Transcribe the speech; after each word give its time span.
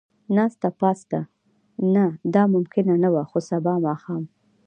ناسته 0.37 0.67
پاسته، 0.79 1.19
نه 1.95 2.05
دا 2.33 2.43
ممکنه 2.53 2.93
نه 3.03 3.09
وه، 3.13 3.23
خو 3.29 3.37
سبا 3.49 3.73
ماښام. 3.85 4.23